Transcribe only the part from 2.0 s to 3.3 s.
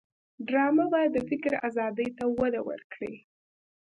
ته وده ورکړي